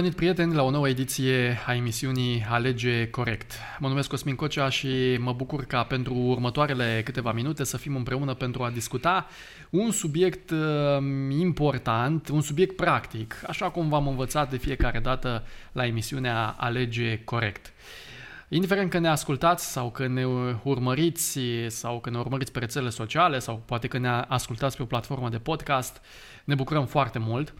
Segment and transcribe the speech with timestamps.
[0.00, 3.52] venit, prieteni, la o nouă ediție a emisiunii Alege Corect.
[3.78, 8.34] Mă numesc Cosmin Cocea și mă bucur ca pentru următoarele câteva minute să fim împreună
[8.34, 9.26] pentru a discuta
[9.70, 10.58] un subiect uh,
[11.38, 17.72] important, un subiect practic, așa cum v-am învățat de fiecare dată la emisiunea Alege Corect.
[18.48, 20.26] Indiferent că ne ascultați sau că ne
[20.62, 24.86] urmăriți sau că ne urmăriți pe rețele sociale sau poate că ne ascultați pe o
[24.86, 26.00] platformă de podcast,
[26.44, 27.54] ne bucurăm foarte mult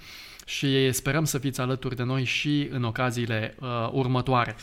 [0.50, 4.56] și sperăm să fiți alături de noi și în ocaziile uh, următoare.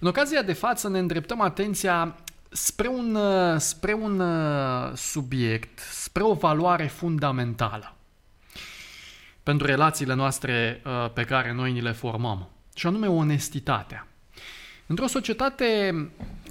[0.00, 2.16] În ocazia de față ne îndreptăm atenția
[2.48, 7.94] spre un, uh, spre un uh, subiect, spre o valoare fundamentală
[9.42, 14.06] pentru relațiile noastre uh, pe care noi ni le formăm, și anume onestitatea.
[14.86, 15.94] Într-o societate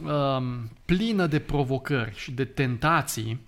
[0.03, 0.43] uh,
[0.85, 3.39] plină de provocări și de tentații,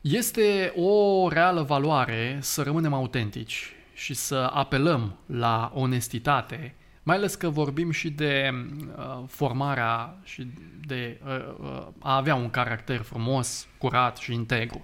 [0.00, 3.72] este o reală valoare să rămânem autentici
[4.02, 8.50] și să apelăm la onestitate, mai ales că vorbim și de
[8.96, 10.46] uh, formarea și
[10.86, 14.82] de uh, uh, a avea un caracter frumos, curat și integru.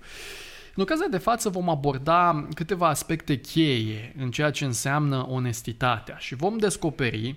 [0.75, 6.35] În ocazia de față vom aborda câteva aspecte cheie în ceea ce înseamnă onestitatea și
[6.35, 7.37] vom descoperi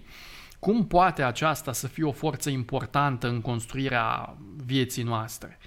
[0.60, 5.60] cum poate aceasta să fie o forță importantă în construirea vieții noastre.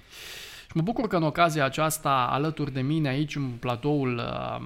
[0.73, 4.65] Mă bucur că în ocazia aceasta, alături de mine aici, în platoul uh,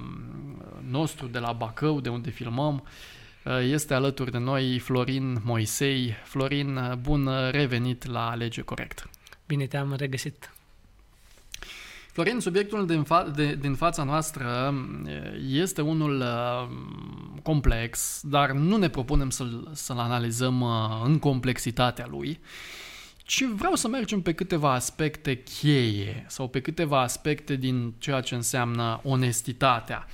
[0.89, 2.83] nostru de la Bacău, de unde filmăm,
[3.43, 6.15] uh, este alături de noi Florin Moisei.
[6.23, 9.09] Florin, uh, bun revenit la Alege Corect.
[9.47, 10.53] Bine te-am regăsit.
[12.11, 14.73] Florin, subiectul din, fa- de, din fața noastră
[15.47, 16.67] este unul uh,
[17.43, 22.29] complex, dar nu ne propunem să-l, să-l analizăm uh, în complexitatea lui.
[22.29, 22.47] Uh,
[23.29, 28.35] ci vreau să mergem pe câteva aspecte cheie sau pe câteva aspecte din ceea ce
[28.35, 30.07] înseamnă onestitatea.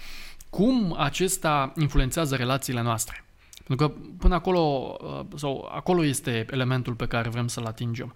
[0.55, 3.25] Cum acesta influențează relațiile noastre.
[3.67, 8.13] Pentru că până acolo, uh, sau acolo este elementul pe care vrem să-l atingem.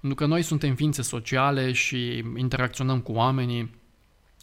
[0.00, 3.74] Pentru că noi suntem ființe sociale și interacționăm cu oamenii,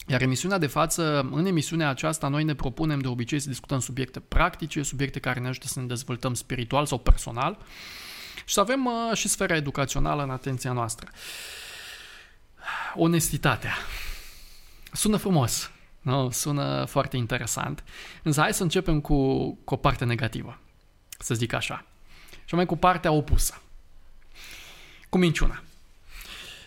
[0.08, 4.20] iar emisiunea de față, în emisiunea aceasta, noi ne propunem de obicei să discutăm subiecte
[4.20, 7.58] practice, subiecte care ne ajută să ne dezvoltăm spiritual sau personal,
[8.46, 11.10] și să avem uh, și sfera educațională în atenția noastră.
[12.96, 13.74] Onestitatea.
[14.92, 15.73] Sună frumos,
[16.04, 16.30] nu?
[16.30, 17.84] sună foarte interesant,
[18.24, 20.60] însă hai să începem cu, cu o parte negativă,
[21.20, 21.86] să zic așa,
[22.46, 23.62] și mai cu partea opusă,
[25.10, 25.64] cu minciuna.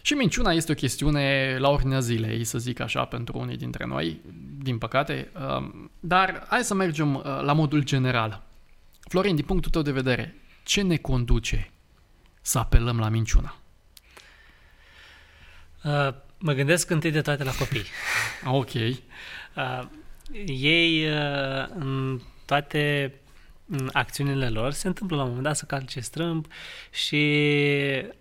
[0.02, 4.20] Și minciuna este o chestiune la ordinea zilei, să zic așa, pentru unii dintre noi,
[4.58, 8.42] din păcate, um, dar hai să mergem uh, la modul general.
[9.00, 11.70] Florin, din punctul tău de vedere, ce ne conduce
[12.40, 13.56] să apelăm la minciuna?
[16.38, 17.84] Uh, mă gândesc întâi de toate la copii.
[18.44, 18.74] ok.
[18.74, 19.86] Uh,
[20.46, 23.14] ei, uh, în toate
[23.92, 26.46] acțiunile lor, se întâmplă la un moment dat să calce strâmb
[26.90, 27.18] și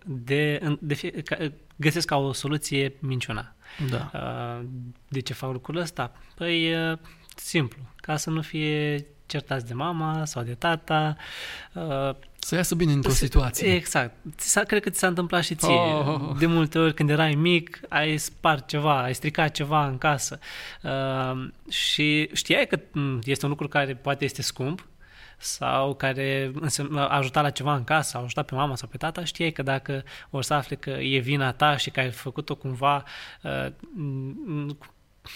[0.05, 1.37] de, de fie, ca,
[1.75, 3.55] găsesc ca o soluție minciuna.
[3.89, 4.11] Da.
[4.13, 4.67] Uh,
[5.07, 6.11] de ce fac lucrul ăsta?
[6.35, 6.97] Păi, uh,
[7.35, 11.16] simplu, ca să nu fie certați de mama sau de tata.
[11.74, 13.74] Uh, să iasă bine într-o situație.
[13.74, 14.13] Exact.
[14.68, 15.74] Cred că ți s-a întâmplat și ție.
[15.74, 16.36] Oh, oh, oh.
[16.38, 20.40] De multe ori când erai mic, ai spart ceva, ai stricat ceva în casă
[20.81, 24.88] uh, și știai că mm, este un lucru care poate este scump,
[25.38, 26.52] sau care
[26.96, 29.63] a ajutat la ceva în casă, a ajutat pe mama sau pe tata, știai că
[29.63, 33.03] dacă o să afle că e vina ta și că ai făcut-o cumva,
[33.42, 34.78] uh, nu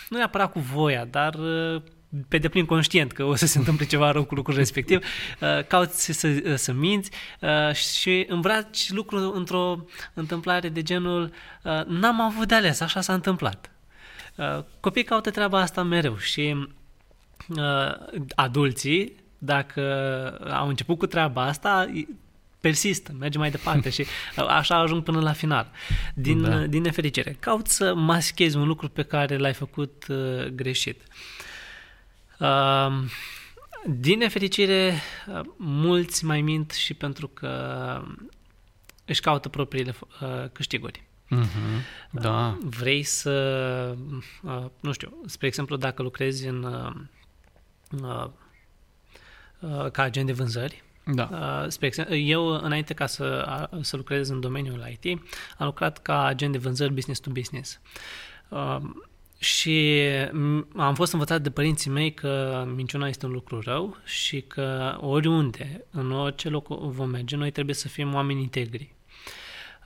[0.10, 1.82] neapărat cu voia, dar uh,
[2.28, 5.06] pe deplin conștient că o să se întâmple ceva rău cu lucrul respectiv,
[5.42, 11.32] uh, cauți să, uh, să minți uh, și îmbraci lucrul într-o întâmplare de genul
[11.88, 13.72] n-am avut de ales, așa s-a întâmplat.
[14.80, 16.68] Copiii caută treaba asta mereu și
[18.36, 19.82] adulții, dacă
[20.52, 21.92] au început cu treaba asta,
[22.60, 24.06] persistă, merge mai departe și
[24.48, 25.72] așa ajung până la final.
[26.14, 26.58] Din, da.
[26.58, 27.38] din nefericire.
[27.40, 31.02] Caut să maschezi un lucru pe care l-ai făcut uh, greșit.
[31.02, 31.39] Uh,
[33.86, 35.02] din nefericire,
[35.58, 38.02] mulți mai mint și pentru că
[39.06, 41.04] își caută propriile uh, câștiguri.
[41.36, 42.10] Mm-hmm.
[42.12, 42.58] Da.
[42.64, 43.96] Vrei să,
[44.44, 46.64] uh, nu știu, spre exemplu, dacă lucrezi în
[48.02, 48.30] uh,
[49.92, 50.84] ca agent de vânzări,
[51.14, 51.66] da.
[51.68, 55.22] Spre exemplu, eu, înainte ca să, să lucrez în domeniul IT,
[55.58, 57.80] am lucrat ca agent de vânzări business to business.
[59.42, 60.02] Și
[60.76, 65.86] am fost învățat de părinții mei că minciuna este un lucru rău și că oriunde,
[65.92, 68.94] în orice loc vom merge, noi trebuie să fim oameni integri.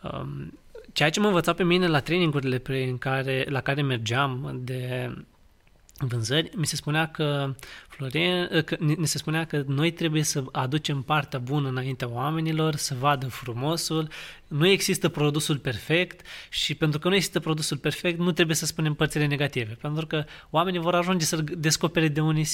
[0.01, 0.59] Um,
[0.93, 5.11] ceea ce m-a învățat pe mine la trainingurile în care, la care mergeam de
[6.07, 7.55] vânzări, mi se spunea că,
[7.87, 12.95] Florin, că ni se spunea că noi trebuie să aducem partea bună înaintea oamenilor, să
[12.99, 14.09] vadă frumosul,
[14.47, 18.93] nu există produsul perfect și pentru că nu există produsul perfect, nu trebuie să spunem
[18.93, 22.47] părțile negative, pentru că oamenii vor ajunge să descopere de unii,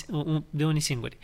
[0.50, 1.18] de unii singuri.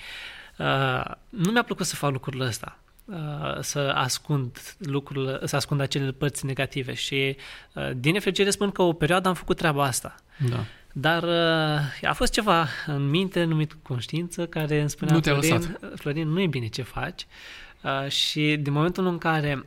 [0.58, 6.12] Uh, nu mi-a plăcut să fac lucrurile astea uh, să ascund lucrurile, să ascund acele
[6.12, 7.38] părți negative și
[7.74, 10.16] uh, din nefericire spun că o perioadă am făcut treaba asta.
[10.50, 10.66] Da.
[10.98, 16.28] Dar uh, a fost ceva în minte numit conștiință care îmi spunea nu Florin, Florin,
[16.28, 17.28] nu e bine ce faci
[17.82, 19.66] uh, și din momentul în care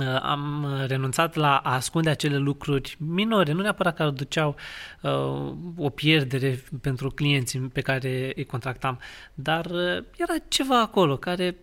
[0.00, 4.56] uh, am renunțat la a ascunde acele lucruri minore, nu neapărat care duceau
[5.00, 8.98] uh, o pierdere pentru clienții pe care îi contractam,
[9.34, 11.56] dar uh, era ceva acolo care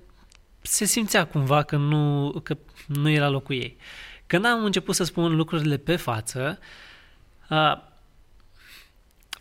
[0.61, 2.57] se simțea cumva că nu, că
[2.87, 3.77] nu era locul ei.
[4.27, 6.59] Când am început să spun lucrurile pe față,
[7.49, 7.89] uh,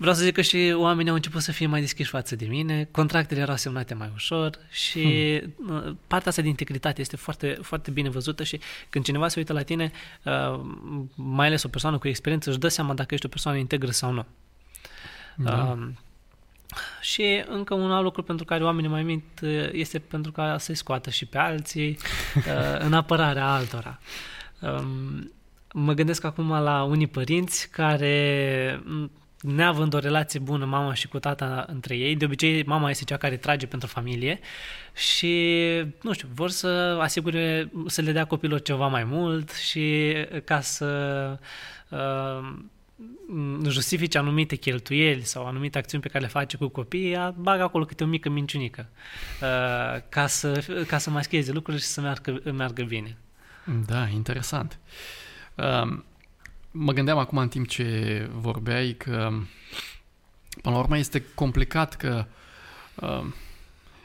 [0.01, 2.89] Vreau să zic că și oamenii au început să fie mai deschiși față de mine,
[2.91, 5.03] contractele erau semnate mai ușor și
[5.57, 5.99] hmm.
[6.07, 8.61] partea asta de integritate este foarte, foarte bine văzută și
[8.91, 9.93] când cineva se uită la tine,
[10.23, 10.61] uh,
[11.15, 14.13] mai ales o persoană cu experiență, își dă seama dacă ești o persoană integră sau
[14.13, 14.27] nu.
[15.37, 15.65] Da.
[15.71, 15.99] Um,
[17.01, 20.75] și încă un alt lucru pentru care oamenii mai mint uh, este pentru ca să-i
[20.75, 21.99] scoată și pe alții
[22.87, 23.99] în apărarea altora.
[24.61, 25.33] Um,
[25.73, 28.83] mă gândesc acum la unii părinți care
[29.41, 33.17] neavând o relație bună mama și cu tata între ei, de obicei mama este cea
[33.17, 34.41] care trage pentru familie
[34.95, 35.65] și,
[36.03, 40.15] nu știu, vor să asigure, să le dea copilor ceva mai mult și
[40.45, 41.39] ca să
[41.89, 42.53] uh,
[43.69, 48.05] justifice anumite cheltuieli sau anumite acțiuni pe care le face cu copiii, bagă acolo câte
[48.05, 48.89] o mică minciunică
[49.43, 53.17] uh, ca, să, ca să mascheze lucrurile și să meargă, meargă bine.
[53.87, 54.79] Da, interesant.
[55.55, 56.05] Um,
[56.71, 59.33] mă gândeam acum în timp ce vorbeai că
[60.63, 62.27] până la urmă este complicat că
[62.95, 63.25] uh,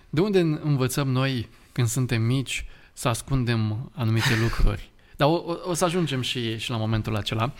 [0.09, 4.89] de unde învățăm noi când suntem mici să ascundem anumite lucruri.
[5.15, 7.53] Dar o, o să ajungem și, și la momentul acela.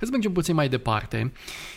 [0.00, 1.32] Să mergem puțin mai departe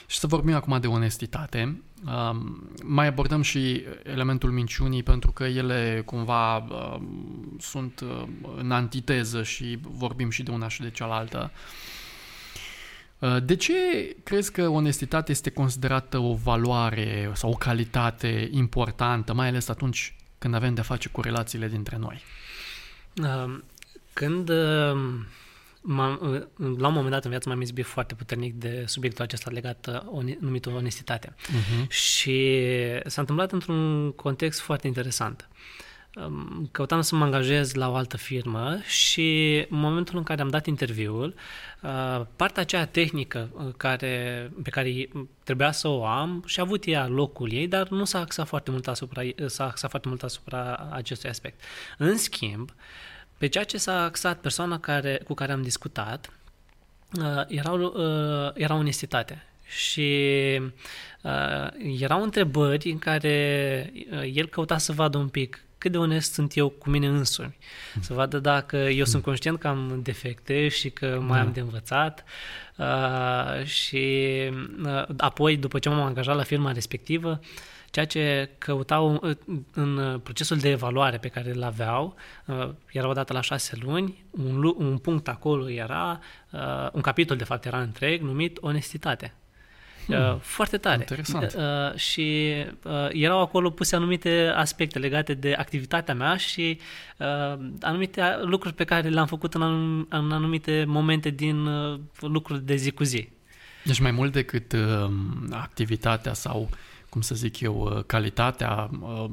[0.07, 1.81] și să vorbim acum de onestitate.
[2.05, 8.23] Um, mai abordăm și elementul minciunii pentru că ele cumva um, sunt uh,
[8.57, 11.51] în antiteză și vorbim și de una și de cealaltă.
[11.53, 12.02] Uh, Uh,
[13.43, 13.73] de ce
[14.23, 20.53] crezi că onestitatea este considerată o valoare sau o calitate importantă, mai ales atunci când
[20.53, 22.23] avem de-a face cu relațiile dintre noi?
[23.21, 23.59] Uh,
[24.13, 24.95] când uh,
[26.77, 30.03] la un moment dat în viață m-am izbit foarte puternic de subiectul acesta legat
[30.39, 31.35] numit onestitate.
[31.35, 31.87] Uh-huh.
[31.87, 32.59] Și
[33.05, 35.47] s-a întâmplat într-un context foarte interesant
[36.71, 40.65] căutam să mă angajez la o altă firmă și în momentul în care am dat
[40.65, 41.35] interviul,
[41.81, 45.09] uh, partea aceea tehnică uh, care, pe care
[45.43, 48.71] trebuia să o am și a avut ea locul ei, dar nu s-a axat foarte
[48.71, 51.61] mult asupra, s-a axat foarte mult asupra acestui aspect.
[51.97, 52.73] În schimb,
[53.37, 56.29] pe ceea ce s-a axat persoana care, cu care am discutat,
[57.19, 57.93] uh, erau,
[58.53, 59.47] era onestitate.
[59.65, 60.21] Și
[61.21, 61.67] uh,
[61.99, 63.93] erau întrebări în care
[64.33, 67.57] el căuta să vadă un pic cât de onest sunt eu cu mine însumi.
[67.99, 71.51] Să vadă dacă eu sunt conștient că am defecte și că mai am da.
[71.51, 72.23] de învățat
[72.77, 74.27] uh, și
[74.85, 77.39] uh, apoi, după ce m-am angajat la firma respectivă,
[77.89, 79.37] ceea ce căutau uh,
[79.73, 84.25] în procesul de evaluare pe care îl aveau, uh, era o dată la șase luni,
[84.29, 86.19] un, un punct acolo era,
[86.51, 89.33] uh, un capitol de fapt era întreg, numit onestitate.
[90.05, 90.15] Hmm.
[90.15, 90.99] Uh, foarte tare.
[90.99, 91.55] Interesant.
[91.57, 96.79] Uh, și uh, erau acolo puse anumite aspecte legate de activitatea mea și
[97.17, 102.65] uh, anumite lucruri pe care le-am făcut în, anum, în anumite momente din uh, lucruri
[102.65, 103.29] de zi cu zi.
[103.83, 105.11] Deci mai mult decât uh,
[105.51, 106.69] activitatea sau,
[107.09, 109.25] cum să zic eu, uh, calitatea uh,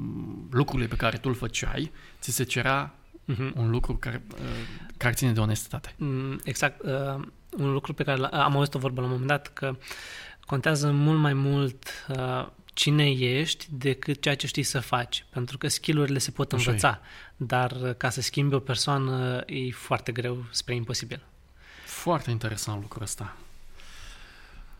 [0.50, 2.95] lucrurile pe care tu îl făceai, ți se cerea
[3.33, 3.53] uh-huh.
[3.55, 4.39] un lucru care, uh,
[4.97, 5.95] care ține de onestitate.
[5.97, 6.83] Mm, exact.
[6.83, 7.25] Uh,
[7.59, 9.77] un lucru pe care am auzit o vorbă la un moment dat, că
[10.50, 15.69] contează mult mai mult uh, cine ești decât ceea ce știi să faci, pentru că
[15.69, 17.02] skillurile se pot învăța, Așa
[17.37, 21.23] dar uh, ca să schimbi o persoană e foarte greu spre imposibil.
[21.85, 23.37] Foarte interesant lucrul ăsta.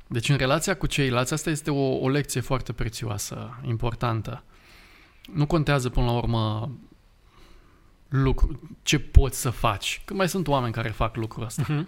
[0.07, 4.43] Deci în relația cu ceilalți, asta este o, o lecție foarte prețioasă, importantă.
[5.33, 6.73] Nu contează până la urmă
[8.09, 10.03] lucru, ce poți să faci.
[10.05, 11.63] Că mai sunt oameni care fac lucrul ăsta.
[11.65, 11.87] Uh-huh.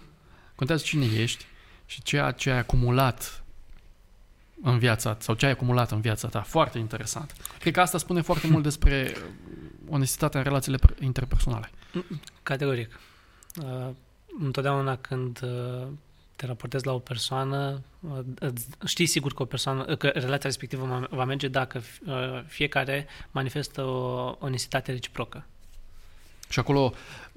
[0.55, 1.45] Contează cine ești
[1.85, 3.42] și ceea ce ai acumulat
[4.63, 6.41] în viața sau ce ai acumulat în viața ta.
[6.41, 7.33] Foarte interesant.
[7.59, 9.13] Cred că asta spune foarte mult despre
[9.89, 11.69] onestitatea în relațiile interpersonale.
[12.43, 12.99] Categoric.
[13.63, 13.89] Uh,
[14.39, 15.87] întotdeauna când uh,
[16.35, 17.81] te raportezi la o persoană,
[18.85, 21.81] știi sigur că o persoană, că relația respectivă va merge dacă
[22.47, 25.45] fiecare manifestă o onestitate reciprocă.
[26.49, 26.93] Și acolo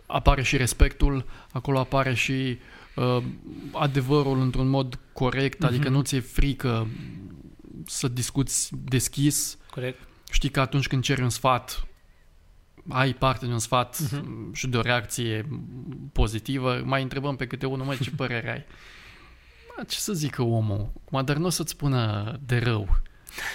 [0.06, 2.56] apare și respectul, acolo apare și uh,
[3.72, 5.68] adevărul într-un mod corect, uh-huh.
[5.68, 6.88] adică nu ți-e frică
[7.86, 9.58] să discuți deschis.
[9.70, 9.98] Corect.
[10.30, 11.86] Știi că atunci când ceri un sfat,
[12.88, 14.22] ai parte de un sfat uh-huh.
[14.52, 15.48] și de o reacție
[16.12, 18.64] pozitivă, mai întrebăm pe câte unul, mai ce părere ai?
[19.84, 20.92] Ce să zică omul?
[21.10, 23.00] Mă, dar nu o să-ți spună de rău.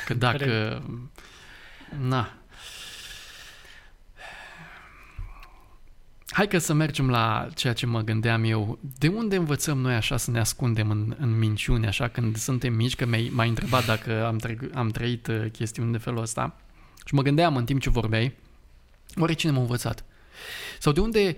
[0.05, 0.83] Că dacă...
[1.99, 2.40] Na,
[6.31, 8.79] Hai că să mergem la ceea ce mă gândeam eu.
[8.97, 12.95] De unde învățăm noi așa să ne ascundem în, în minciune, așa când suntem mici,
[12.95, 16.55] că m-ai, m-ai întrebat dacă am, tre- am trăit uh, chestiuni de felul ăsta.
[17.05, 18.35] Și mă gândeam în timp ce vorbeai,
[19.15, 20.03] oare cine m-a învățat?
[20.79, 21.37] Sau de unde,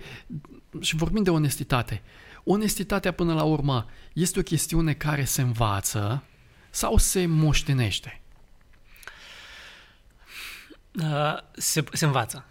[0.80, 2.02] și vorbim de onestitate,
[2.44, 6.24] onestitatea până la urmă este o chestiune care se învață
[6.70, 8.20] sau se moștenește?
[11.00, 12.44] Uh, se, se învață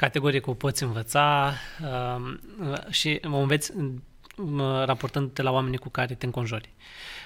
[0.00, 1.52] categoric o poți învăța
[1.82, 2.36] uh,
[2.88, 3.92] și o înveți uh,
[4.84, 6.70] raportându-te la oamenii cu care te înconjori.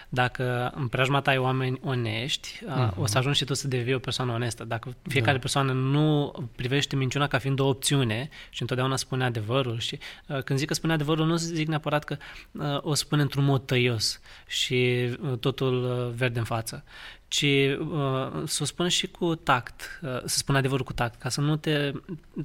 [0.09, 2.97] Dacă în preajma ta ai oameni onești, uh-huh.
[2.97, 4.65] o să ajungi și tu să devii o persoană onestă.
[4.65, 5.39] Dacă fiecare da.
[5.39, 10.59] persoană nu privește minciuna ca fiind o opțiune și întotdeauna spune adevărul și uh, când
[10.59, 12.17] zic că spune adevărul, nu zic neapărat că
[12.53, 16.85] uh, o spune într-un mod tăios și uh, totul uh, verde în față,
[17.29, 21.29] ci uh, să o spună și cu tact, uh, să spună adevărul cu tact, ca
[21.29, 21.93] să nu te...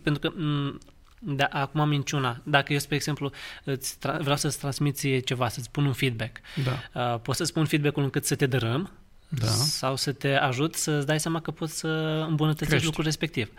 [0.03, 0.79] Pentru că mm,
[1.19, 2.41] da, acum minciuna.
[2.43, 3.31] Dacă eu, spre exemplu,
[3.63, 7.11] îți tra- vreau să-ți transmiți ceva, să-ți spun un feedback, da.
[7.13, 8.91] uh, poți să spun feedback-ul încât să te dărâm
[9.29, 9.47] da.
[9.47, 11.87] sau să te ajut să-ți dai seama că poți să
[12.27, 12.85] îmbunătățești Crești.
[12.85, 13.51] lucrul respectiv.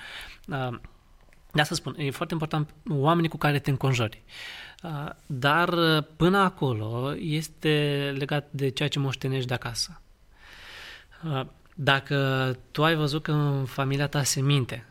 [0.49, 0.79] Uh,
[1.53, 4.23] de asta spun, e foarte important oamenii cu care te înconjori.
[4.83, 10.01] Uh, dar uh, până acolo este legat de ceea ce moștenești de acasă.
[11.25, 14.85] Uh, dacă tu ai văzut că în familia ta se minte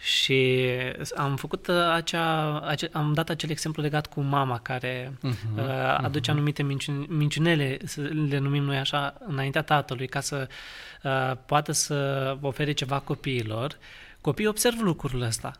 [0.00, 0.68] și
[1.16, 6.30] am făcut acea, acea am dat acel exemplu legat cu mama care uh-huh, uh, aduce
[6.30, 6.34] uh-huh.
[6.34, 10.48] anumite minciun, minciunele, să le numim noi așa, înaintea tatălui, ca să
[11.02, 13.78] uh, poată să ofere ceva copiilor,
[14.20, 15.52] copiii observă lucrul ăsta.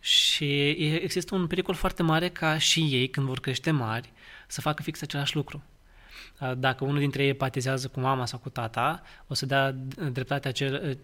[0.00, 0.68] Și
[1.02, 4.12] există un pericol foarte mare ca și ei, când vor crește mari,
[4.46, 5.62] să facă fix același lucru.
[6.56, 9.70] Dacă unul dintre ei empatizează cu mama sau cu tata, o să dea
[10.12, 10.98] dreptatea cel,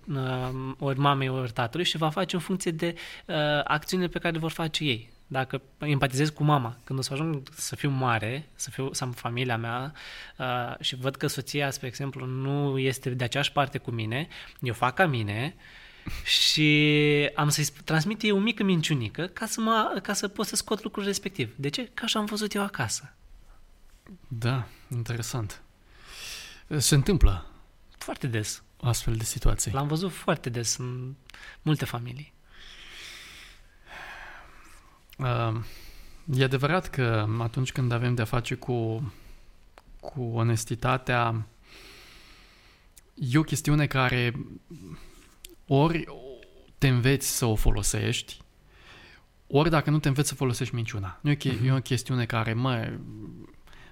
[0.79, 2.95] ori mamei, ori tatălui și va face în funcție de
[3.27, 5.13] uh, acțiunile pe care le vor face ei.
[5.27, 9.13] Dacă empatizez cu mama, când o să ajung să fiu mare, să, fiu, să am
[9.13, 9.93] familia mea
[10.39, 14.29] uh, și văd că soția, spre exemplu, nu este de aceeași parte cu mine,
[14.61, 15.55] eu fac ca mine,
[16.25, 20.57] și am să-i transmit eu o mică minciunică ca să, mă, ca să pot să
[20.57, 21.53] scot lucrul respectiv.
[21.57, 21.91] De ce?
[21.95, 23.15] Ca așa am văzut eu acasă.
[24.29, 25.63] Da, interesant.
[26.77, 27.47] Se întâmplă
[27.99, 29.73] foarte des astfel de situații.
[29.73, 31.15] L-am văzut foarte des în
[31.63, 32.33] multe familii.
[35.19, 35.61] Uh,
[36.35, 39.13] e adevărat că atunci când avem de-a face cu,
[40.01, 41.47] cu onestitatea,
[43.15, 44.33] e o chestiune care
[45.67, 46.05] ori
[46.79, 48.41] te înveți să o folosești,
[49.47, 51.19] ori dacă nu te înveți să folosești minciuna.
[51.21, 51.65] Nu e, uh-huh.
[51.65, 52.99] e o chestiune care, mă,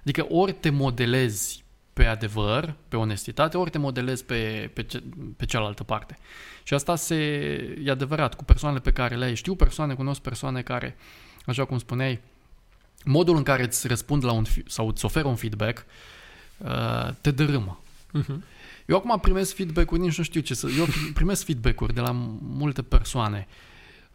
[0.03, 5.03] Adică ori te modelezi pe adevăr, pe onestitate, ori te modelezi pe, pe, ce,
[5.37, 6.17] pe cealaltă parte.
[6.63, 7.15] Și asta se,
[7.83, 9.35] e adevărat cu persoanele pe care le ai.
[9.35, 10.95] Știu persoane, cunosc persoane care,
[11.45, 12.19] așa cum spuneai,
[13.05, 15.85] modul în care îți răspund la un sau îți oferă un feedback
[16.57, 17.81] uh, te dărâmă.
[18.19, 18.37] Uh-huh.
[18.85, 20.67] Eu acum primesc feedback-uri, nici nu știu ce să...
[20.77, 23.47] Eu primesc feedback-uri de la multe persoane.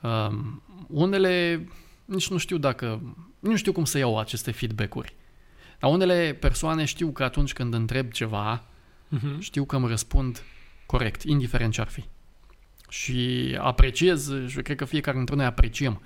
[0.00, 0.38] Uh,
[0.86, 1.66] unele
[2.04, 3.00] nici nu știu dacă...
[3.38, 5.14] Nu știu cum să iau aceste feedback-uri.
[5.78, 8.62] Dar unele persoane știu că atunci când întreb ceva,
[9.16, 9.38] uh-huh.
[9.38, 10.42] știu că îmi răspund
[10.86, 12.04] corect, indiferent ce ar fi.
[12.88, 16.02] Și apreciez, și cred că fiecare dintre noi apreciem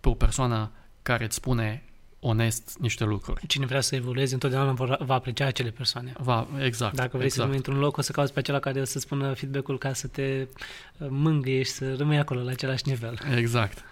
[0.00, 0.70] pe o persoană
[1.02, 1.82] care îți spune
[2.20, 3.46] onest niște lucruri.
[3.46, 6.12] Cine vrea să evolueze, întotdeauna va aprecia acele persoane.
[6.18, 6.94] Va, exact.
[6.94, 7.34] Dacă vrei exact.
[7.34, 9.92] să rămâi într-un loc, o să cauți pe acela care o să spună feedback-ul ca
[9.92, 10.46] să te
[10.98, 13.18] uh, mângâie și să rămâi acolo la același nivel.
[13.36, 13.84] Exact.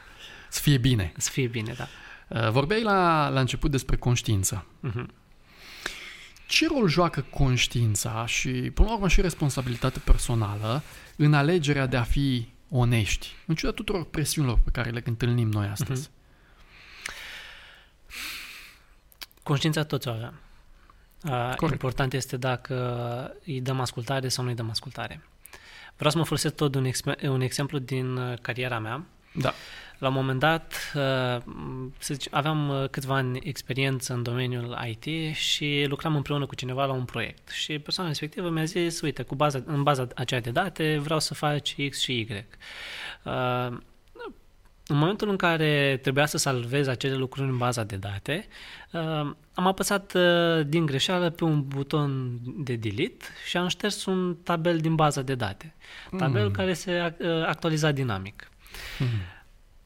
[0.49, 1.13] Să fie bine.
[1.17, 1.89] Să fie bine, da.
[2.35, 4.67] Uh, vorbeai la, la început despre conștiință.
[4.89, 5.07] Uh-huh.
[6.47, 10.83] Ce rol joacă conștiința și, până la urmă, și responsabilitatea personală
[11.17, 15.67] în alegerea de a fi onești, în ciuda tuturor presiunilor pe care le întâlnim noi
[15.67, 16.09] astăzi?
[16.09, 16.21] Uh-huh.
[19.43, 20.35] Conștiința toți o avem.
[21.25, 22.75] Uh, important este dacă
[23.45, 25.23] îi dăm ascultare sau nu îi dăm ascultare.
[25.97, 29.05] Vreau să mă folosesc tot un, ex- un exemplu din uh, cariera mea.
[29.33, 29.55] Da.
[30.03, 31.43] La un moment dat, uh,
[32.03, 36.93] zice, aveam uh, câțiva ani experiență în domeniul IT și lucram împreună cu cineva la
[36.93, 37.49] un proiect.
[37.49, 41.35] Și persoana respectivă mi-a zis, uite, cu baza, în baza aceea de date vreau să
[41.35, 42.45] faci X și Y.
[43.23, 43.77] Uh,
[44.87, 48.47] în momentul în care trebuia să salvez acele lucruri în baza de date,
[49.55, 50.17] am apăsat
[50.67, 55.35] din greșeală pe un buton de delete și am șters un tabel din baza de
[55.35, 55.75] date.
[56.17, 56.51] Tabel mm.
[56.51, 57.15] care se
[57.47, 58.51] actualiza dinamic.
[58.99, 59.09] Mm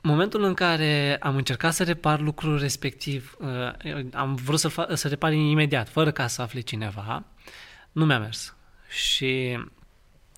[0.06, 5.08] momentul în care am încercat să repar lucrul respectiv, uh, am vrut să, fa- să
[5.08, 7.25] repar imediat, fără ca să afle cineva,
[7.92, 8.56] nu mi-a mers.
[8.88, 9.58] Și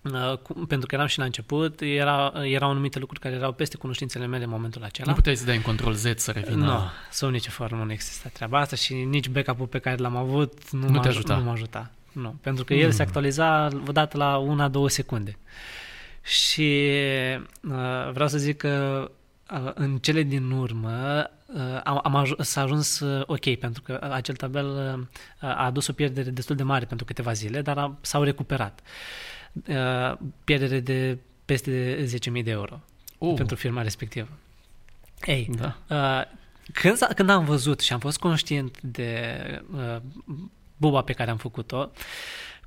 [0.02, 4.26] uh, pentru că eram și la început, era, erau anumite lucruri care erau peste cunoștințele
[4.26, 5.08] mele în momentul acela.
[5.08, 6.64] Nu puteai să dai în control Z să revină.
[6.64, 10.70] Nu, sub nicio formă nu exista treaba asta și nici backup-ul pe care l-am avut
[10.70, 11.36] nu, nu m-a, ajuta.
[11.36, 11.92] nu m-a ajutat.
[12.12, 12.80] Nu, pentru că mm.
[12.80, 15.38] el se actualiza odată la una-două secunde.
[16.22, 16.90] Și
[17.62, 19.17] uh, vreau să zic că Uh,
[19.74, 24.34] în cele din urmă uh, am, am aj- s-a ajuns uh, ok, pentru că acel
[24.34, 28.80] tabel a adus o pierdere destul de mare pentru câteva zile, dar a, s-au recuperat.
[30.44, 32.80] Pierdere de peste 10.000 de euro
[33.18, 33.34] uh.
[33.36, 34.28] pentru firma respectivă.
[35.24, 35.76] Ei, da.
[36.72, 39.62] când, când am văzut și am fost conștient de
[40.76, 41.90] buba pe care am făcut-o,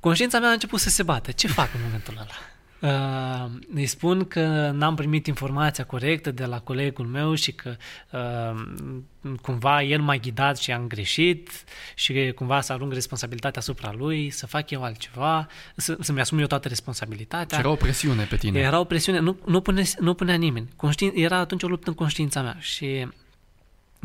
[0.00, 1.32] conștiința mea a început să se bată.
[1.32, 2.51] Ce fac în momentul ăla?
[2.82, 7.76] Uh, îi spun că n-am primit informația corectă de la colegul meu și că
[8.10, 11.50] uh, cumva el m-a ghidat și am greșit
[11.94, 15.46] și cumva să arunc responsabilitatea asupra lui, să fac eu altceva,
[15.76, 17.58] să, să-mi asum eu toată responsabilitatea.
[17.58, 18.58] Și era o presiune pe tine.
[18.58, 20.68] Era o presiune, nu, nu, pune, nu punea nimeni.
[20.76, 23.08] Conștiin, era atunci o luptă în conștiința mea și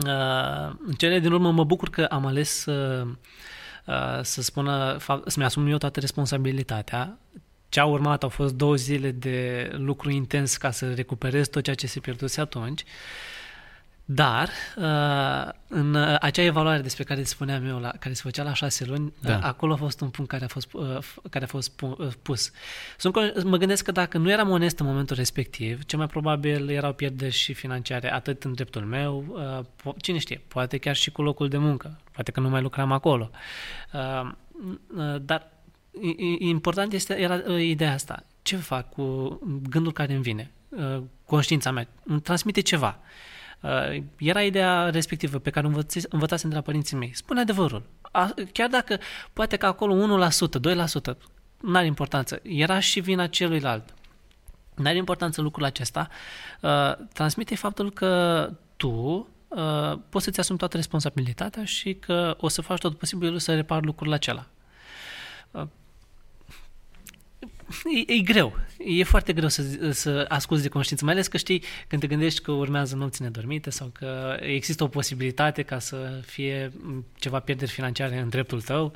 [0.05, 3.05] uh, în cele din urmă mă bucur că am ales să,
[3.86, 7.18] uh, să spună, să-mi asum eu toată responsabilitatea,
[7.77, 11.75] ce a urmat au fost două zile de lucru intens ca să recuperez tot ceea
[11.75, 12.83] ce se pierduse atunci.
[14.05, 18.85] Dar, uh, în acea evaluare despre care spuneam eu, la, care se făcea la șase
[18.85, 19.35] luni, da.
[19.35, 20.98] Uh, acolo a fost un punct care a fost, uh,
[21.29, 21.83] care a fost
[22.22, 22.51] pus.
[22.98, 26.94] Sunt, mă gândesc că dacă nu eram onest în momentul respectiv, cel mai probabil erau
[26.94, 29.37] pierderi și financiare, atât în dreptul meu,
[29.98, 33.29] cine știe, poate chiar și cu locul de muncă, poate că nu mai lucram acolo.
[35.22, 35.56] Dar
[36.40, 38.24] important este, era uh, ideea asta.
[38.42, 40.51] Ce fac cu gândul care îmi vine?
[40.70, 43.00] Uh, conștiința mea îmi transmite ceva.
[43.62, 45.68] Uh, era ideea respectivă pe care
[46.10, 47.12] învățasem de la părinții mei.
[47.16, 47.83] Spune adevărul.
[48.51, 49.00] Chiar dacă
[49.33, 50.29] poate că acolo 1%,
[51.14, 51.18] 2%,
[51.62, 52.40] nu are importanță.
[52.44, 53.94] Era și vina celuilalt.
[54.75, 56.07] Nu are importanță lucrul acesta.
[57.14, 59.27] Transmite faptul că tu
[60.10, 64.14] poți să-ți asumi toată responsabilitatea și că o să faci tot posibilul să repari lucrul
[64.14, 64.48] acela
[68.08, 68.58] e, e greu.
[68.77, 72.42] E foarte greu să, să asculți de conștiință, mai ales că știi când te gândești
[72.42, 76.72] că urmează nopți nedormite sau că există o posibilitate ca să fie
[77.16, 78.94] ceva pierderi financiare în dreptul tău,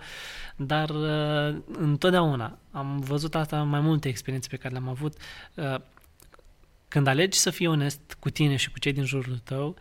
[0.55, 5.17] dar uh, întotdeauna am văzut asta în mai multe experiențe pe care le-am avut.
[5.53, 5.75] Uh,
[6.87, 9.75] când alegi să fii onest cu tine și cu cei din jurul tău,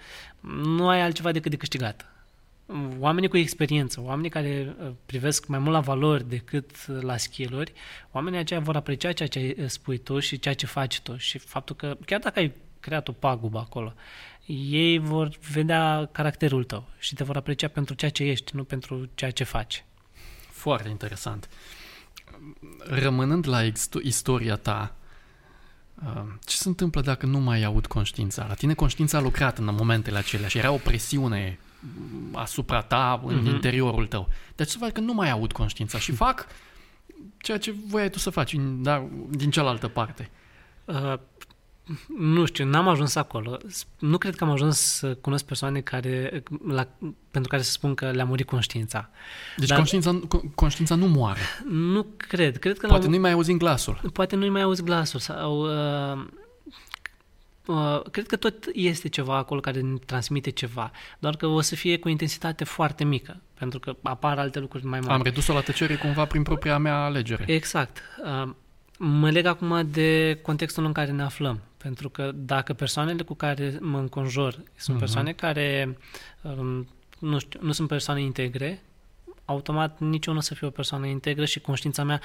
[0.65, 2.11] nu ai altceva decât de câștigat
[2.99, 7.73] oamenii cu experiență, oamenii care uh, privesc mai mult la valori decât la skill-uri,
[8.11, 11.39] oamenii aceia vor aprecia ceea ce uh, spui tu și ceea ce faci tu și
[11.39, 13.95] faptul că chiar dacă ai creat o pagubă acolo,
[14.71, 19.09] ei vor vedea caracterul tău și te vor aprecia pentru ceea ce ești, nu pentru
[19.15, 19.85] ceea ce faci.
[20.51, 21.49] Foarte interesant.
[22.79, 23.63] Rămânând la
[24.03, 24.97] istoria ta,
[26.05, 28.47] uh, ce se întâmplă dacă nu mai aud conștiința?
[28.47, 31.59] La tine conștiința a lucrat în momentele acelea și era o presiune
[32.33, 33.47] asupra ta, în mm-hmm.
[33.47, 34.29] interiorul tău.
[34.57, 36.47] Deci să fac că nu mai aud conștiința și fac
[37.39, 40.31] ceea ce voiai tu să faci, dar din cealaltă parte.
[40.85, 41.15] Uh,
[42.19, 43.59] nu știu, n-am ajuns acolo.
[43.99, 46.87] Nu cred că am ajuns să cunosc persoane care, la,
[47.31, 49.11] pentru care să spun că le-a murit conștiința.
[49.57, 50.21] Deci Dar, conștiința,
[50.55, 51.41] conștiința nu moare.
[51.69, 52.59] Nu cred.
[52.59, 54.01] cred că poate nu-i mai auzi glasul.
[54.13, 55.21] Poate nu-i mai auzi glasul.
[55.21, 56.27] Sau, uh,
[57.67, 61.75] Uh, cred că tot este ceva acolo care ne transmite ceva, doar că o să
[61.75, 65.13] fie cu intensitate foarte mică, pentru că apar alte lucruri mai mari.
[65.13, 67.45] Am redus-o la tăcere cumva prin propria mea alegere.
[67.47, 68.03] Exact.
[68.25, 68.51] Uh,
[68.99, 73.79] mă leg acum de contextul în care ne aflăm, pentru că dacă persoanele cu care
[73.81, 75.01] mă înconjur sunt uh-huh.
[75.01, 75.99] persoane care
[76.43, 78.83] um, nu știu, nu sunt persoane integre,
[79.51, 82.21] automat nici eu nu o să fiu o persoană integră și conștiința mea,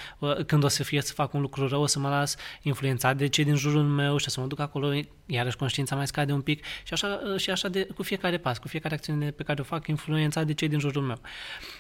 [0.45, 3.27] când o să fie să fac un lucru rău, o să mă las influențat de
[3.27, 4.91] cei din jurul meu și să mă duc acolo,
[5.25, 8.67] iarăși conștiința mai scade un pic și așa, și așa de, cu fiecare pas, cu
[8.67, 11.19] fiecare acțiune pe care o fac, influențat de cei din jurul meu.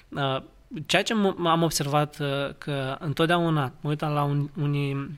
[0.09, 0.43] Uh,
[0.85, 1.13] ceea ce
[1.45, 2.27] am observat uh,
[2.57, 5.17] că întotdeauna mă uitam la un, unii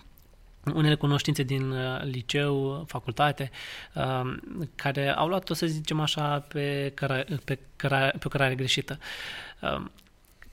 [0.73, 3.51] unele cunoștințe din uh, liceu, facultate,
[3.93, 4.37] uh,
[4.75, 8.99] care au luat-o, să zicem așa, pe, căra, pe, căra, pe o cărare greșită.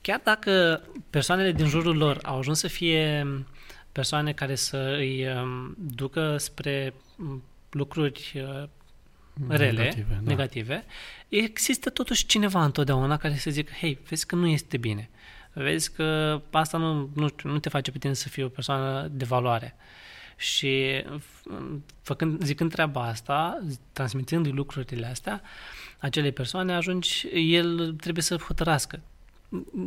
[0.05, 3.27] Uh, chiar dacă persoanele din jurul lor au ajuns să fie
[3.91, 8.69] persoane care să îi um, ducă spre um, lucruri uh,
[9.47, 10.29] rele, negative, da.
[10.29, 10.85] negative,
[11.29, 15.09] există totuși cineva întotdeauna care să zică, hei, vezi că nu este bine.
[15.53, 19.07] Vezi că asta nu, nu, știu, nu te face pe tine să fii o persoană
[19.11, 19.75] de valoare.
[20.37, 21.03] Și
[22.01, 23.63] făcând, zicând treaba asta,
[23.93, 25.41] transmitându-i lucrurile astea,
[25.99, 29.01] acele persoane ajungi, el trebuie să hotărască.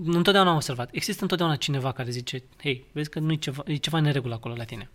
[0.04, 0.88] Întotdeauna am observat.
[0.92, 4.34] Există întotdeauna cineva care zice, hei, vezi că nu e ceva, e ceva în regulă
[4.34, 4.90] acolo la tine.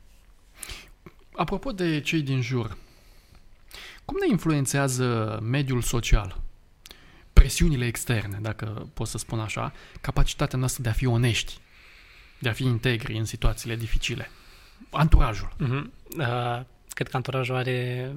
[1.36, 2.78] Apropo de cei din jur,
[4.06, 6.42] cum ne influențează mediul social?
[7.34, 11.58] Presiunile externe, dacă pot să spun așa, capacitatea noastră de a fi onești,
[12.40, 14.30] de a fi integri în situațiile dificile.
[14.90, 15.56] Anturajul.
[15.56, 15.84] Uh-huh.
[16.18, 18.12] Uh, cred că anturajul are...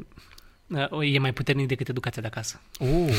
[0.91, 2.61] Uh, e mai puternic decât educația de acasă.
[2.79, 3.17] Oh.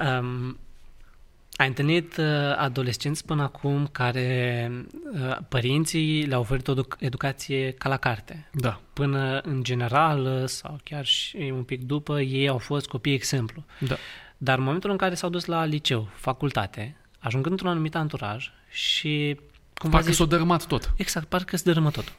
[0.20, 0.58] um,
[1.58, 2.24] ai întâlnit uh,
[2.56, 4.70] adolescenți până acum care
[5.14, 8.48] uh, părinții le-au oferit o educație ca la carte.
[8.52, 8.80] Da.
[8.92, 13.64] Până în general sau chiar și un pic după, ei au fost copii exemplu.
[13.78, 13.96] Da.
[14.36, 19.40] Dar în momentul în care s-au dus la liceu, facultate, ajungând într-un anumit anturaj și...
[19.74, 20.92] Cum parcă s-a dărâmat tot.
[20.96, 22.12] Exact, parcă se dărâmă tot.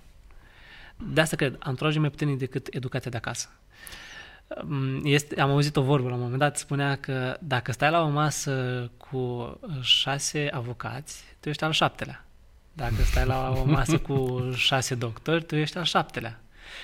[0.98, 3.50] De asta cred, anturajul e mai puternic decât educația de acasă.
[4.64, 8.04] Mm, este, am auzit o vorbă la un moment dat, spunea că dacă stai la
[8.04, 12.26] o masă cu șase avocați, tu ești al șaptelea.
[12.74, 16.42] Dacă stai la o masă cu șase doctori, tu ești al șaptelea.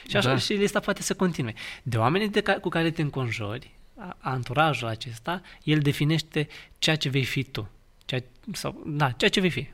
[0.07, 0.37] Și așa da.
[0.37, 1.53] și lista poate să continue.
[1.83, 3.71] De oamenii de ca, cu care te înconjori,
[4.19, 6.47] anturajul acesta, el definește
[6.77, 7.69] ceea ce vei fi tu.
[8.05, 9.67] Ceea, sau, da, ceea ce vei fi.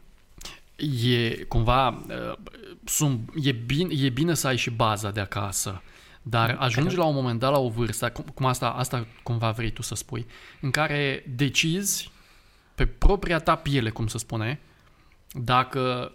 [1.07, 2.37] E cumva, uh,
[2.83, 5.81] sunt, e, bine, e bine să ai și baza de acasă
[6.21, 9.81] dar ajungi la un moment dat la o vârstă, cum asta, asta cumva vrei tu
[9.81, 10.25] să spui,
[10.61, 12.11] în care decizi
[12.75, 14.59] pe propria ta piele, cum să spune,
[15.31, 16.11] dacă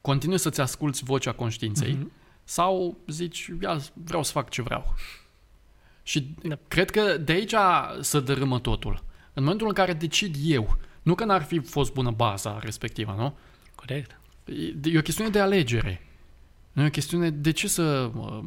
[0.00, 2.42] continui să-ți asculți vocea conștiinței mm-hmm.
[2.44, 4.94] sau zici, ia, vreau să fac ce vreau.
[6.02, 6.58] Și da.
[6.68, 7.54] cred că de aici
[8.00, 9.04] să dărâmă totul.
[9.32, 13.36] În momentul în care decid eu, nu că n-ar fi fost bună baza respectivă, nu?
[13.74, 14.20] Corect.
[14.44, 16.07] E, e o chestiune de alegere.
[16.78, 18.40] Nu e o chestiune de ce să uh,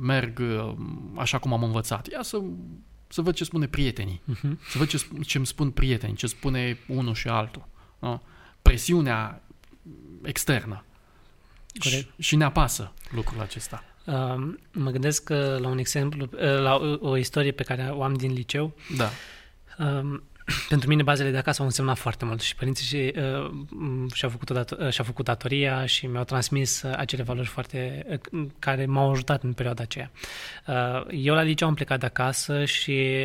[0.00, 0.74] merg uh,
[1.16, 2.10] așa cum am învățat.
[2.10, 2.42] Ia să,
[3.08, 4.22] să văd ce spune prietenii.
[4.32, 4.68] Uh-huh.
[4.68, 7.68] Să văd ce, ce îmi spun prietenii, ce spune unul și altul.
[7.98, 8.22] Nu?
[8.62, 9.42] Presiunea
[10.22, 10.84] externă.
[11.80, 13.84] Și, și ne apasă lucrul acesta.
[14.04, 18.14] Uh, mă gândesc la un exemplu, uh, la o, o istorie pe care o am
[18.14, 18.74] din liceu.
[18.96, 19.10] Da.
[19.78, 20.20] Uh,
[20.68, 23.50] pentru mine bazele de acasă au însemnat foarte mult și părinții și, uh,
[24.12, 28.46] și-au, făcut dat- uh, și-au făcut datoria și mi-au transmis uh, acele valori foarte uh,
[28.58, 30.10] care m-au ajutat în perioada aceea.
[30.66, 33.24] Uh, eu la liceu am plecat de acasă și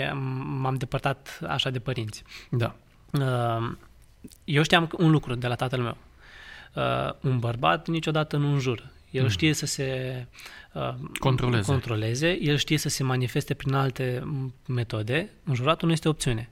[0.60, 2.24] m-am depărtat așa de părinți.
[2.50, 2.76] Da.
[3.12, 3.72] Uh,
[4.44, 5.98] eu știam un lucru de la tatăl meu.
[6.74, 8.92] Uh, un bărbat niciodată nu înjură.
[9.12, 9.30] El mm.
[9.30, 10.26] știe să se
[10.74, 11.72] uh, controleze.
[11.72, 14.24] controleze, el știe să se manifeste prin alte
[14.68, 15.30] metode.
[15.44, 16.50] Înjuratul nu este opțiune.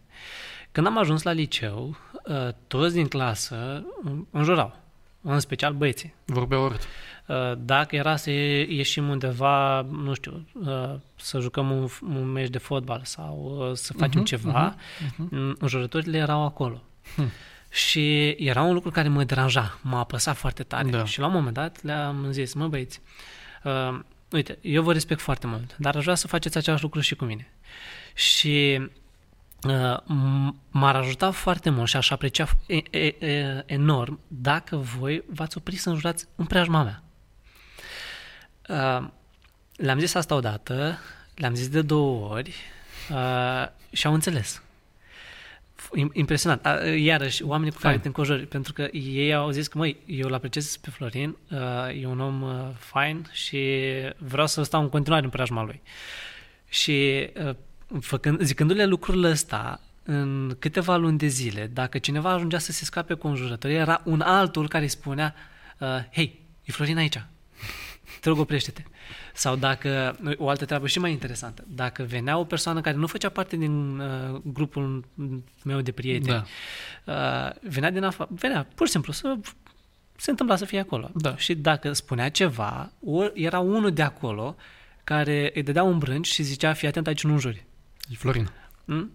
[0.71, 3.85] Când am ajuns la liceu, uh, toți din clasă
[4.31, 4.79] înjurau,
[5.21, 6.13] în special băieții.
[6.25, 6.87] Vorbeau urât.
[7.27, 12.57] Uh, dacă era să ieșim undeva, nu știu, uh, să jucăm un, un meci de
[12.57, 15.53] fotbal sau să facem uh-huh, ceva, uh-huh, uh-huh.
[15.59, 16.83] înjurătorile erau acolo.
[17.15, 17.29] Hmm.
[17.69, 20.89] Și era un lucru care mă deranja, m-a apăsat foarte tare.
[20.89, 21.05] Da.
[21.05, 23.01] Și la un moment dat le-am zis, mă băieți,
[23.63, 23.99] uh,
[24.31, 27.25] uite, eu vă respect foarte mult, dar aș vrea să faceți același lucru și cu
[27.25, 27.47] mine.
[28.13, 28.89] Și Uh,
[30.69, 35.79] m-ar ajuta foarte mult și aș aprecia e, e, e, enorm dacă voi v-ați oprit
[35.79, 37.03] să înjurați în preajma mea.
[38.69, 39.07] Uh,
[39.75, 40.99] le-am zis asta odată,
[41.35, 42.55] le-am zis de două ori
[43.11, 44.61] uh, și au înțeles.
[46.13, 46.67] Impresionant.
[46.97, 50.33] Iarăși, oamenii cu care te înconjori, pentru că ei au zis că, măi, eu îl
[50.33, 51.37] apreciez pe Florin,
[52.01, 52.45] e un om
[52.77, 53.81] fain și
[54.17, 55.81] vreau să stau în continuare în preajma lui.
[56.69, 57.29] Și
[57.99, 63.13] făcând, zicându-le lucrurile ăsta, în câteva luni de zile, dacă cineva ajungea să se scape
[63.13, 65.35] cu înjurători, era un altul care îi spunea,
[65.79, 67.21] uh, hei, e Florin aici,
[68.21, 68.83] te rog oprește-te.
[69.33, 73.29] Sau dacă, o altă treabă și mai interesantă, dacă venea o persoană care nu făcea
[73.29, 75.05] parte din uh, grupul
[75.63, 76.45] meu de prieteni,
[77.03, 77.13] da.
[77.13, 79.37] uh, venea din afară, venea pur și simplu să
[80.15, 81.09] se întâmpla să fie acolo.
[81.13, 81.37] Da.
[81.37, 82.91] Și dacă spunea ceva,
[83.33, 84.55] era unul de acolo
[85.03, 87.66] care îi dădea un brânci și zicea, fii atent aici nu înjuri.
[88.09, 88.49] E Florin.
[88.85, 89.05] Uh,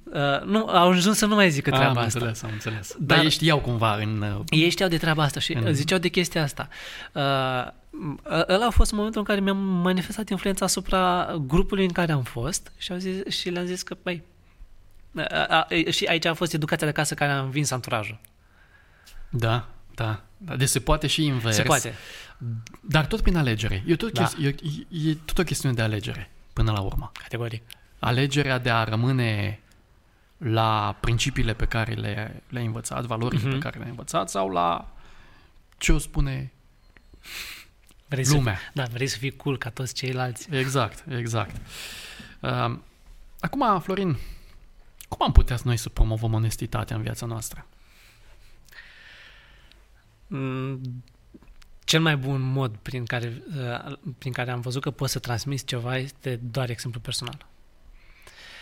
[0.45, 2.19] nu, au ajuns să nu mai zică treaba am asta.
[2.19, 2.95] înțeles, am înțeles.
[2.99, 4.23] Dar, Dar ei știau cumva în...
[4.23, 5.75] Uh, ei știau de treaba asta și în...
[5.75, 6.69] ziceau de chestia asta.
[7.13, 7.23] Uh,
[8.49, 12.73] ăla a fost momentul în care mi-am manifestat influența asupra grupului în care am fost
[12.79, 14.23] și, au zis, și le-am zis că, băi,
[15.91, 18.21] și aici a fost educația de casă care a învins anturajul.
[19.31, 20.23] Da, da.
[20.57, 21.57] Deci se poate și invers.
[21.57, 21.95] Se poate.
[22.81, 23.83] Dar tot prin alegere.
[23.87, 24.25] E tot, da.
[24.25, 24.55] chesti- e,
[25.11, 27.13] e tot o chestiune de alegere, până la urmă.
[27.23, 27.63] Categoric.
[28.05, 29.61] Alegerea de a rămâne
[30.38, 33.53] la principiile pe care le, le-ai învățat, valorile uh-huh.
[33.53, 34.93] pe care le-ai învățat sau la
[35.79, 36.53] ce o spune
[38.07, 38.57] vrei lumea.
[38.57, 40.55] Să, da, vrei să fii cool ca toți ceilalți.
[40.55, 41.57] Exact, exact.
[42.41, 42.79] Uh,
[43.41, 44.17] acum, Florin,
[45.09, 47.67] cum am putea noi să promovăm onestitatea în viața noastră?
[50.27, 50.81] Mm,
[51.85, 55.65] cel mai bun mod prin care, uh, prin care am văzut că poți să transmiți
[55.65, 57.51] ceva este doar exemplu personal.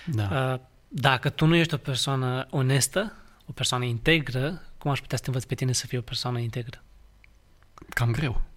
[0.05, 0.53] Da.
[0.53, 3.13] Uh, dacă tu nu ești o persoană onestă,
[3.47, 6.39] o persoană integră, cum aș putea să te învăț pe tine să fii o persoană
[6.39, 6.83] integră?
[7.89, 8.50] Cam greu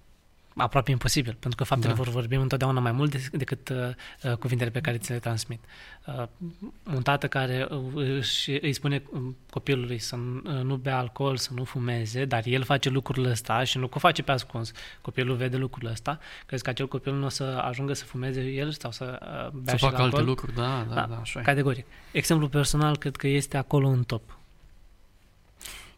[0.56, 2.02] aproape imposibil, pentru că faptele da.
[2.02, 3.78] vor vorbi întotdeauna mai mult decât uh,
[4.24, 5.64] uh, cuvintele pe care ți le transmit.
[6.06, 6.24] Uh,
[6.96, 11.50] un tată care uh, își, îi spune um, copilului să uh, nu bea alcool, să
[11.56, 14.72] nu fumeze, dar el face lucrurile ăsta și nu o face pe ascuns.
[15.02, 18.72] Copilul vede lucrurile ăsta, crezi că acel copil nu o să ajungă să fumeze el
[18.72, 21.86] sau să uh, bea să facă alte lucruri, da, da, da, da așa Categoric.
[22.12, 24.38] Exemplu personal, cred că este acolo în top.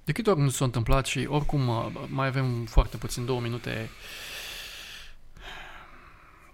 [0.04, 3.90] De câte ori nu s-a întâmplat și oricum uh, mai avem foarte puțin, două minute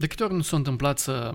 [0.02, 1.34] de câte ori nu s-a întâmplat să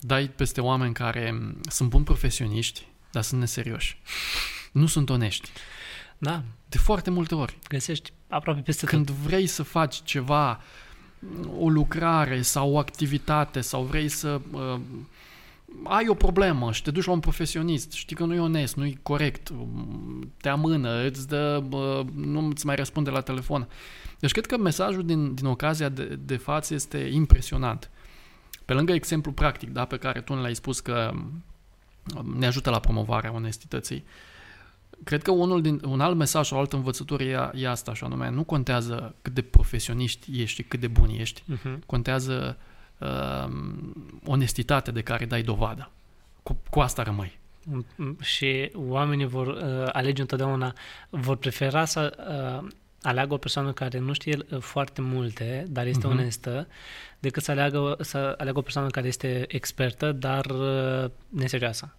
[0.00, 4.00] dai peste oameni care sunt buni profesioniști, dar sunt neserioși.
[4.72, 5.48] Nu sunt onești.
[6.18, 6.42] Da.
[6.68, 7.58] De foarte multe ori.
[7.68, 9.14] Găsești aproape peste Când tot.
[9.14, 10.60] vrei să faci ceva,
[11.58, 14.80] o lucrare sau o activitate sau vrei să uh,
[15.82, 18.84] ai o problemă și te duci la un profesionist, știi că nu e onest, nu
[18.84, 19.52] e corect,
[20.40, 23.60] te amână, îți dă, uh, nu îți mai răspunde la telefon.
[23.60, 23.66] Uh,
[24.24, 27.90] deci cred că mesajul din, din ocazia de, de față este impresionant.
[28.64, 31.10] Pe lângă exemplu practic, da, pe care tu ne l-ai spus că
[32.16, 34.04] um, ne ajută la promovarea onestității,
[35.04, 38.04] cred că unul din, un alt mesaj sau o altă învățătură e, e asta, și
[38.04, 41.78] anume, nu contează cât de profesioniști ești, cât de buni ești, uh-huh.
[41.86, 42.64] contează uh,
[44.26, 45.90] onestitatea de care dai dovadă.
[46.42, 47.38] Cu, cu asta rămâi.
[48.20, 50.72] Și oamenii vor uh, alege întotdeauna,
[51.10, 52.12] vor prefera să
[52.62, 52.68] uh,
[53.02, 56.10] aleagă o persoană care nu știe uh, foarte multe, dar este uh-huh.
[56.10, 56.66] onestă,
[57.18, 61.94] decât să aleagă, să aleagă o persoană care este expertă, dar uh, neserioasă.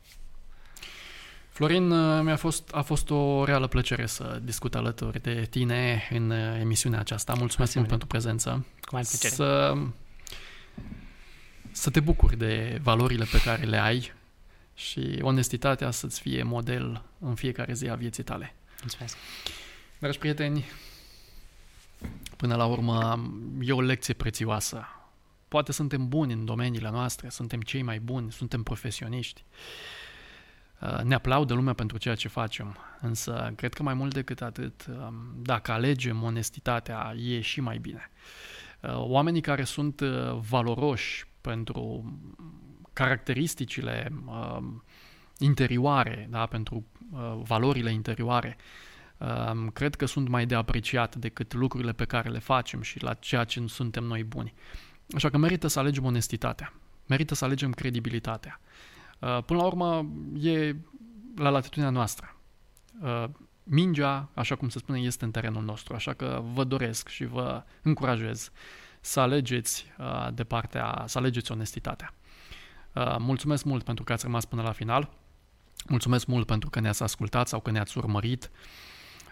[1.50, 6.32] Florin, uh, mi-a fost, a fost o reală plăcere să discut alături de tine în
[6.60, 7.34] emisiunea aceasta.
[7.34, 8.66] Mulțumesc mult pentru prezență.
[8.82, 9.34] Cu mare plăcere.
[9.34, 9.78] Să,
[11.76, 14.14] să te bucuri de valorile pe care le ai
[14.74, 18.56] și onestitatea să-ți fie model în fiecare zi a vieții tale.
[18.82, 19.18] Mulțumesc.
[20.00, 20.66] Dragi prieteni,
[22.38, 23.24] Până la urmă,
[23.62, 24.88] e o lecție prețioasă.
[25.48, 29.44] Poate suntem buni în domeniile noastre, suntem cei mai buni, suntem profesioniști.
[30.82, 34.86] Uh, ne aplaudă lumea pentru ceea ce facem, însă cred că mai mult decât atât,
[34.88, 38.12] um, dacă alegem onestitatea, e și mai bine.
[38.82, 42.14] Uh, oamenii care sunt uh, valoroși pentru
[42.94, 44.84] caracteristicile um,
[45.38, 46.86] interioare, da, pentru
[47.44, 48.58] valorile interioare,
[49.74, 53.44] cred că sunt mai de apreciat decât lucrurile pe care le facem și la ceea
[53.44, 54.54] ce suntem noi buni.
[55.16, 56.74] Așa că merită să alegem onestitatea,
[57.08, 58.60] merită să alegem credibilitatea.
[59.20, 60.76] Uh, până la urmă, e
[61.36, 62.36] la latitudinea noastră.
[63.02, 63.24] Uh,
[63.64, 67.64] mingea, așa cum se spune, este în terenul nostru, așa că vă doresc și vă
[67.82, 68.52] încurajez
[69.06, 72.14] să alegeți uh, de partea, să alegeți onestitatea.
[73.18, 75.10] Mulțumesc mult pentru că ați rămas până la final.
[75.88, 78.52] Mulțumesc mult pentru că ne-ați ascultat sau că ne-ați urmărit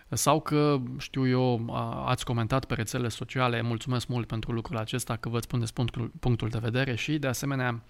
[0.10, 5.30] sau că, știu eu, ați comentat pe rețelele sociale, mulțumesc mult pentru lucrul acesta, că
[5.30, 7.84] vă spuneți punctul, punctul de vedere și, de asemenea,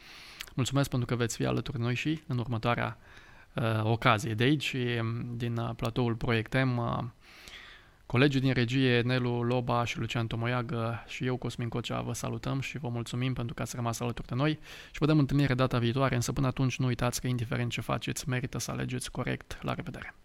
[0.54, 2.98] mulțumesc pentru că veți fi alături de noi și în următoarea
[3.54, 4.34] uh, ocazie.
[4.34, 4.76] De aici,
[5.36, 7.04] din uh, platoul Proiectem, uh,
[8.14, 12.78] Colegii din regie, Nelu Loba și Lucian Tomoiagă și eu, Cosmin Cocea, vă salutăm și
[12.78, 14.60] vă mulțumim pentru că ați rămas alături de noi
[14.92, 18.30] și vă dăm întâlnire data viitoare, însă până atunci nu uitați că indiferent ce faceți,
[18.30, 19.58] merită să alegeți corect.
[19.62, 20.16] La revedere!